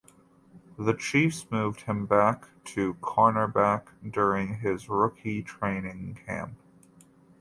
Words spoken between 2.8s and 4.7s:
cornerback during